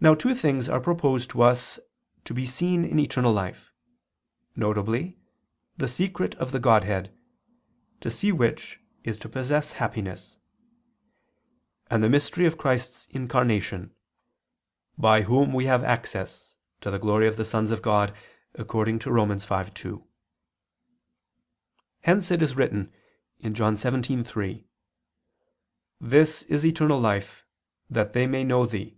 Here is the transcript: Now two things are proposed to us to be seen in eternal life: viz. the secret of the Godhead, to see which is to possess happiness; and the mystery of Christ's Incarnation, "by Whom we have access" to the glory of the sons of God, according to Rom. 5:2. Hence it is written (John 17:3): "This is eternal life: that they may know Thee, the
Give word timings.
Now 0.00 0.14
two 0.14 0.32
things 0.32 0.68
are 0.68 0.78
proposed 0.78 1.28
to 1.30 1.42
us 1.42 1.80
to 2.24 2.32
be 2.32 2.46
seen 2.46 2.84
in 2.84 3.00
eternal 3.00 3.32
life: 3.32 3.72
viz. 4.54 5.12
the 5.76 5.88
secret 5.88 6.36
of 6.36 6.52
the 6.52 6.60
Godhead, 6.60 7.12
to 8.02 8.08
see 8.08 8.30
which 8.30 8.78
is 9.02 9.18
to 9.18 9.28
possess 9.28 9.72
happiness; 9.72 10.38
and 11.90 12.00
the 12.00 12.08
mystery 12.08 12.46
of 12.46 12.56
Christ's 12.56 13.06
Incarnation, 13.10 13.92
"by 14.96 15.22
Whom 15.22 15.52
we 15.52 15.64
have 15.66 15.82
access" 15.82 16.54
to 16.80 16.92
the 16.92 17.00
glory 17.00 17.26
of 17.26 17.36
the 17.36 17.44
sons 17.44 17.72
of 17.72 17.82
God, 17.82 18.14
according 18.54 19.00
to 19.00 19.10
Rom. 19.10 19.30
5:2. 19.30 20.06
Hence 22.02 22.30
it 22.30 22.40
is 22.40 22.54
written 22.54 22.92
(John 23.42 23.74
17:3): 23.74 24.64
"This 26.00 26.44
is 26.44 26.64
eternal 26.64 27.00
life: 27.00 27.44
that 27.90 28.12
they 28.12 28.28
may 28.28 28.44
know 28.44 28.64
Thee, 28.64 28.90
the 28.90 28.94